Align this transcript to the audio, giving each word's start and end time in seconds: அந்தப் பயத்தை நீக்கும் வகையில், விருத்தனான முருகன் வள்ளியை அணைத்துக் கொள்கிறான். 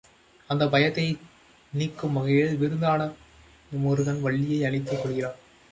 அந்தப் 0.49 0.71
பயத்தை 0.71 1.17
நீக்கும் 1.73 2.13
வகையில், 2.13 2.59
விருத்தனான 2.61 3.13
முருகன் 3.71 4.21
வள்ளியை 4.21 4.65
அணைத்துக் 4.65 5.03
கொள்கிறான். 5.03 5.35